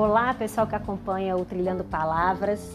[0.00, 2.70] Olá, pessoal que acompanha o Trilhando Palavras.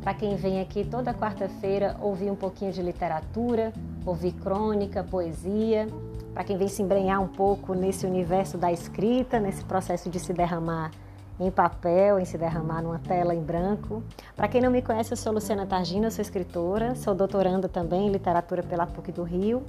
[0.00, 3.72] Para quem vem aqui toda quarta-feira ouvir um pouquinho de literatura,
[4.06, 5.88] ouvir crônica, poesia.
[6.32, 10.32] Para quem vem se embrenhar um pouco nesse universo da escrita, nesse processo de se
[10.32, 10.92] derramar
[11.40, 14.00] em papel, em se derramar numa tela em branco.
[14.36, 18.12] Para quem não me conhece, eu sou Luciana Targina, sou escritora, sou doutoranda também em
[18.12, 19.64] literatura pela PUC do Rio.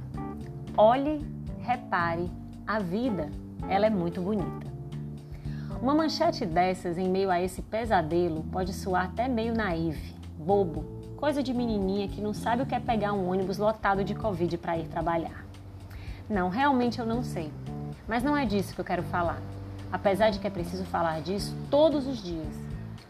[0.77, 1.25] Olhe,
[1.61, 2.31] repare,
[2.67, 3.31] a vida,
[3.69, 4.67] ela é muito bonita.
[5.81, 11.43] Uma manchete dessas em meio a esse pesadelo pode soar até meio naive, bobo, Coisa
[11.43, 14.77] de menininha que não sabe o que é pegar um ônibus lotado de Covid para
[14.77, 15.47] ir trabalhar.
[16.29, 17.51] Não, realmente eu não sei.
[18.07, 19.41] Mas não é disso que eu quero falar.
[19.91, 22.55] Apesar de que é preciso falar disso todos os dias.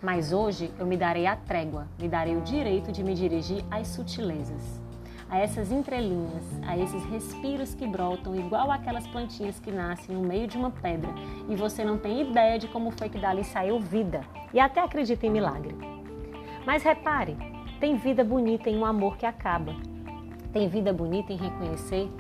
[0.01, 3.89] Mas hoje eu me darei a trégua, me darei o direito de me dirigir às
[3.89, 4.81] sutilezas,
[5.29, 10.47] a essas entrelinhas, a esses respiros que brotam igual aquelas plantinhas que nascem no meio
[10.47, 11.13] de uma pedra
[11.49, 14.21] e você não tem ideia de como foi que dali saiu vida
[14.55, 15.75] e até acredita em milagre.
[16.65, 19.75] Mas repare, tem vida bonita em um amor que acaba.
[20.53, 22.11] Tem vida bonita em reconhecer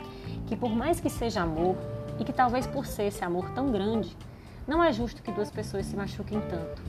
[0.46, 1.76] que, por mais que seja amor,
[2.18, 4.16] e que talvez por ser esse amor tão grande,
[4.66, 6.82] não é justo que duas pessoas se machuquem tanto.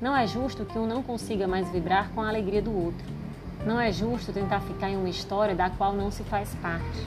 [0.00, 3.06] Não é justo que um não consiga mais vibrar com a alegria do outro.
[3.66, 7.06] Não é justo tentar ficar em uma história da qual não se faz parte.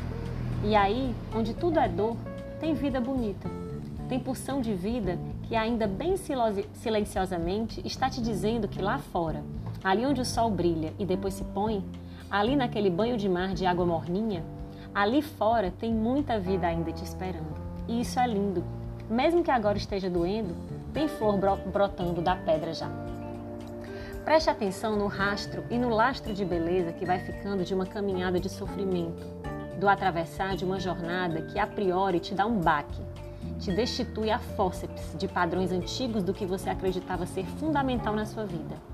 [0.64, 2.18] E aí, onde tudo é dor,
[2.60, 3.50] tem vida bonita.
[4.10, 9.44] Tem porção de vida que ainda bem silenciosamente está te dizendo que lá fora
[9.84, 11.84] ali onde o sol brilha e depois se põe,
[12.30, 14.44] ali naquele banho de mar de água morninha,
[14.94, 17.58] ali fora tem muita vida ainda te esperando.
[17.88, 18.64] E isso é lindo.
[19.10, 20.56] Mesmo que agora esteja doendo,
[20.94, 21.38] tem flor
[21.72, 22.90] brotando da pedra já.
[24.24, 28.40] Preste atenção no rastro e no lastro de beleza que vai ficando de uma caminhada
[28.40, 29.26] de sofrimento,
[29.80, 33.02] do atravessar de uma jornada que a priori te dá um baque,
[33.60, 38.46] te destitui a fórceps de padrões antigos do que você acreditava ser fundamental na sua
[38.46, 38.89] vida.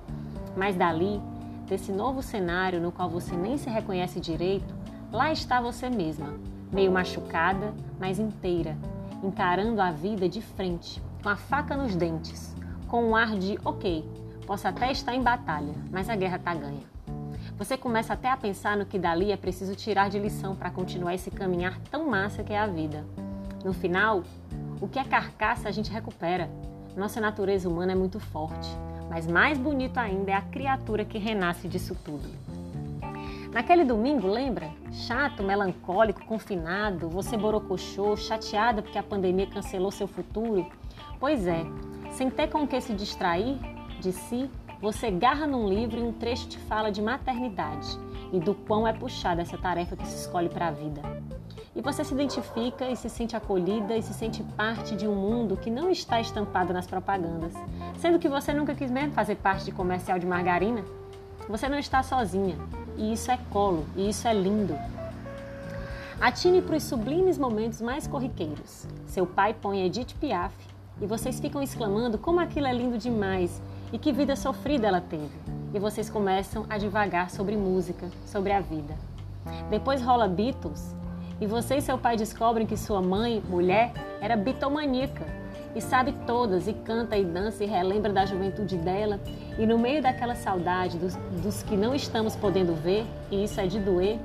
[0.55, 1.21] Mas dali,
[1.67, 4.73] desse novo cenário no qual você nem se reconhece direito,
[5.11, 6.33] lá está você mesma,
[6.71, 8.77] meio machucada, mas inteira,
[9.23, 12.55] encarando a vida de frente, com a faca nos dentes,
[12.87, 14.07] com um ar de ok,
[14.45, 16.95] posso até estar em batalha, mas a guerra está ganha.
[17.57, 21.15] Você começa até a pensar no que dali é preciso tirar de lição para continuar
[21.15, 23.05] esse caminhar tão massa que é a vida.
[23.63, 24.23] No final,
[24.81, 26.49] o que é carcaça a gente recupera.
[26.97, 28.69] Nossa natureza humana é muito forte.
[29.15, 32.27] Mas mais bonito ainda é a criatura que renasce disso tudo.
[33.53, 34.69] Naquele domingo, lembra?
[34.91, 40.69] Chato, melancólico, confinado, você borocochô, chateada porque a pandemia cancelou seu futuro?
[41.17, 41.63] Pois é,
[42.11, 43.57] sem ter com que se distrair
[44.01, 47.97] de si, você garra num livro e um trecho te fala de maternidade
[48.33, 51.01] e do quão é puxada essa tarefa que se escolhe para a vida.
[51.75, 55.57] E você se identifica e se sente acolhida e se sente parte de um mundo
[55.57, 57.51] que não está estampado nas propagandas.
[57.99, 60.85] Sendo que você nunca quis mesmo fazer parte de comercial de margarina,
[61.49, 62.55] você não está sozinha.
[62.95, 64.73] E isso é colo, e isso é lindo.
[66.21, 68.87] Atine para os sublimes momentos mais corriqueiros.
[69.05, 70.55] Seu pai põe Edith Piaf
[71.01, 73.61] e vocês ficam exclamando como aquilo é lindo demais
[73.91, 75.37] e que vida sofrida ela teve.
[75.73, 78.95] E vocês começam a divagar sobre música, sobre a vida.
[79.69, 80.95] Depois rola Beatles
[81.39, 85.25] e você e seu pai descobrem que sua mãe, mulher, era bitomaníaca
[85.75, 89.19] e sabe todas, e canta e dança e relembra da juventude dela.
[89.59, 93.67] E no meio daquela saudade dos, dos que não estamos podendo ver, e isso é
[93.67, 94.17] de doer,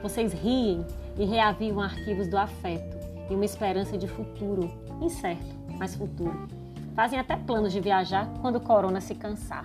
[0.00, 0.86] vocês riem
[1.18, 2.96] e reavivam arquivos do afeto
[3.28, 4.70] e uma esperança de futuro,
[5.00, 6.48] incerto, mas futuro.
[6.94, 9.64] Fazem até planos de viajar quando o corona se cansar.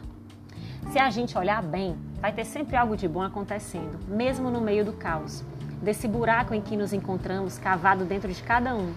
[0.92, 4.86] Se a gente olhar bem, vai ter sempre algo de bom acontecendo, mesmo no meio
[4.86, 5.44] do caos.
[5.82, 8.94] Desse buraco em que nos encontramos, cavado dentro de cada um.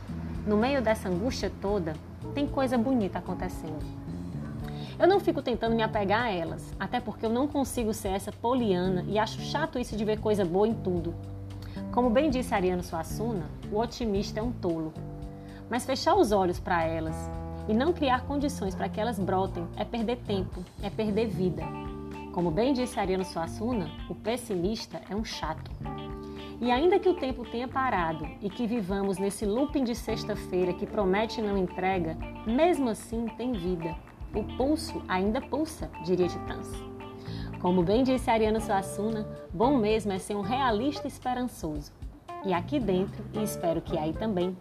[0.47, 1.95] No meio dessa angústia toda,
[2.35, 3.85] tem coisa bonita acontecendo.
[4.99, 8.31] Eu não fico tentando me apegar a elas, até porque eu não consigo ser essa
[8.33, 11.15] poliana e acho chato isso de ver coisa boa em tudo.
[11.93, 14.93] Como bem disse Ariano Suassuna, o otimista é um tolo.
[15.69, 17.17] Mas fechar os olhos para elas
[17.69, 21.63] e não criar condições para que elas brotem é perder tempo, é perder vida.
[22.33, 25.71] Como bem disse Ariano Suassuna, o pessimista é um chato.
[26.61, 30.87] E ainda que o tempo tenha parado e que vivamos nesse looping de sexta-feira que
[30.87, 33.97] promete e não entrega, mesmo assim tem vida.
[34.35, 36.71] O pulso ainda pulsa, diria Titãs.
[37.63, 41.93] Como bem disse Ariano Suassuna, bom mesmo é ser um realista esperançoso.
[42.45, 44.57] E aqui dentro, e espero que aí também,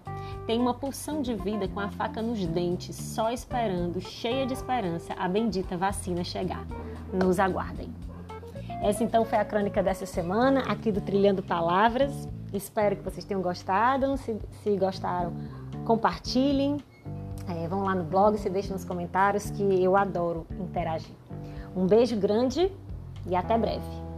[0.47, 5.13] tem uma pulsão de vida com a faca nos dentes, só esperando, cheia de esperança,
[5.13, 6.65] a bendita vacina chegar.
[7.13, 7.89] Nos aguardem.
[8.81, 12.29] Essa então foi a crônica dessa semana, aqui do Trilhando Palavras.
[12.53, 14.15] Espero que vocês tenham gostado.
[14.17, 15.33] Se, se gostaram,
[15.85, 16.77] compartilhem,
[17.47, 21.13] é, vão lá no blog, se deixem nos comentários que eu adoro interagir.
[21.75, 22.71] Um beijo grande
[23.27, 24.08] e até breve.